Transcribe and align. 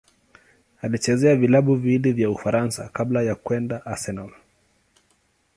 Alichezea 0.81 1.35
vilabu 1.35 1.75
viwili 1.75 2.13
vya 2.13 2.29
Ufaransa 2.29 2.89
kabla 2.93 3.21
ya 3.21 3.35
kwenda 3.35 3.85
Arsenal. 3.85 4.29